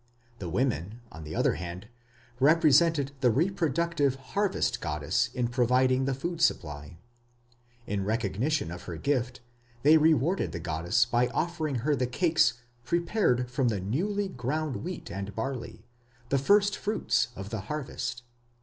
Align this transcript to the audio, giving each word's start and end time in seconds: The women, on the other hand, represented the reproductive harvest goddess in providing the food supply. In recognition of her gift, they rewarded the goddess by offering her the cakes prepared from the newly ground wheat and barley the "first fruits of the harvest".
The 0.39 0.49
women, 0.49 0.99
on 1.11 1.25
the 1.25 1.35
other 1.35 1.53
hand, 1.53 1.87
represented 2.39 3.11
the 3.21 3.29
reproductive 3.29 4.15
harvest 4.33 4.81
goddess 4.81 5.29
in 5.35 5.47
providing 5.47 6.05
the 6.05 6.15
food 6.15 6.41
supply. 6.41 6.97
In 7.85 8.03
recognition 8.03 8.71
of 8.71 8.81
her 8.85 8.95
gift, 8.97 9.41
they 9.83 9.97
rewarded 9.97 10.53
the 10.53 10.59
goddess 10.59 11.05
by 11.05 11.27
offering 11.27 11.75
her 11.85 11.95
the 11.95 12.07
cakes 12.07 12.55
prepared 12.83 13.51
from 13.51 13.67
the 13.67 13.79
newly 13.79 14.27
ground 14.27 14.77
wheat 14.77 15.11
and 15.11 15.35
barley 15.35 15.85
the 16.29 16.39
"first 16.39 16.75
fruits 16.75 17.27
of 17.35 17.51
the 17.51 17.59
harvest". 17.69 18.23